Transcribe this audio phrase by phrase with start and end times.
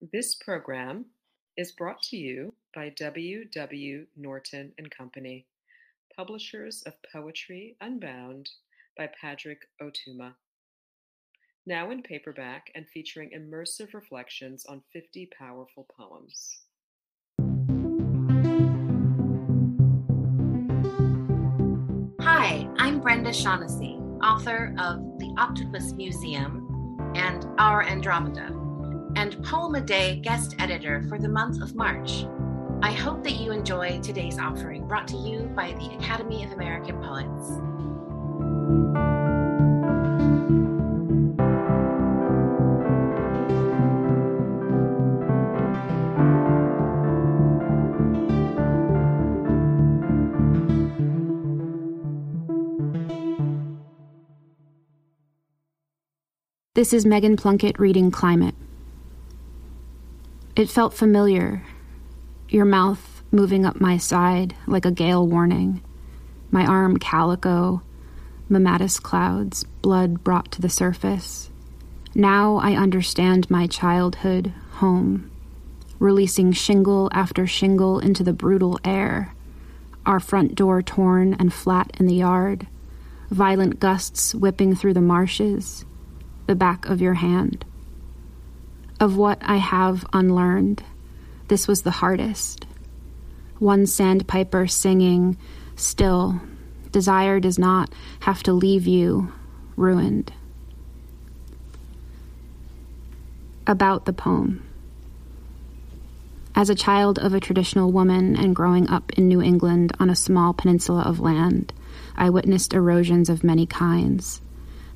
[0.00, 1.04] This program
[1.58, 3.44] is brought to you by W.
[3.44, 4.06] W.
[4.16, 5.44] Norton and Company,
[6.16, 8.48] publishers of Poetry Unbound
[8.96, 10.32] by Padraig Ó Tuama.
[11.66, 16.60] Now in paperback and featuring immersive reflections on 50 powerful poems.
[22.22, 26.66] Hi, I'm Brenda Shaughnessy, author of The Octopus Museum
[27.14, 28.59] and Our Andromeda,
[29.20, 32.24] and Poem a Day guest editor for the month of March.
[32.82, 36.98] I hope that you enjoy today's offering brought to you by the Academy of American
[37.02, 37.50] Poets.
[56.74, 58.54] This is Megan Plunkett reading Climate.
[60.56, 61.62] It felt familiar,
[62.48, 65.80] your mouth moving up my side like a gale warning,
[66.50, 67.82] my arm calico,
[68.50, 71.50] mammatus clouds, blood brought to the surface.
[72.16, 75.30] Now I understand my childhood home,
[76.00, 79.32] releasing shingle after shingle into the brutal air,
[80.04, 82.66] our front door torn and flat in the yard,
[83.30, 85.84] violent gusts whipping through the marshes
[86.46, 87.64] the back of your hand.
[89.00, 90.82] Of what I have unlearned,
[91.48, 92.66] this was the hardest.
[93.58, 95.38] One sandpiper singing,
[95.74, 96.42] Still,
[96.92, 99.32] desire does not have to leave you
[99.74, 100.34] ruined.
[103.66, 104.62] About the poem.
[106.54, 110.16] As a child of a traditional woman and growing up in New England on a
[110.16, 111.72] small peninsula of land,
[112.18, 114.42] I witnessed erosions of many kinds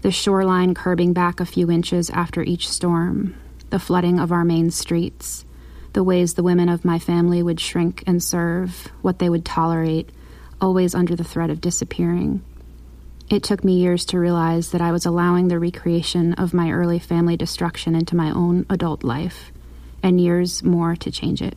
[0.02, 3.34] the shoreline curbing back a few inches after each storm,
[3.75, 5.44] the flooding of our main streets,
[5.94, 10.08] the ways the women of my family would shrink and serve, what they would tolerate,
[10.61, 12.40] always under the threat of disappearing.
[13.29, 17.01] It took me years to realize that I was allowing the recreation of my early
[17.01, 19.51] family destruction into my own adult life,
[20.05, 21.57] and years more to change it.